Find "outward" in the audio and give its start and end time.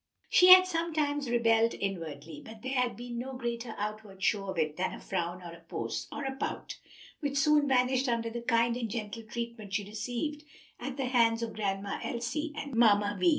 3.77-4.23